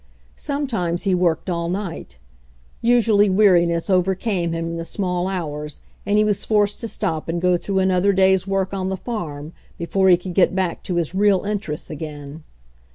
[0.35, 2.17] Sometimes he worked all night.
[2.81, 7.29] Usually weari ness overcame him in the small hours and he was forced to stop
[7.29, 10.95] and go through another day's work on the farm before he could get back to
[10.95, 12.43] his real interests again.